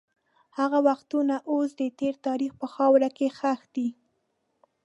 [0.57, 3.87] هغه وختونه اوس د تېر تاریخ په خاوره کې ښخ دي.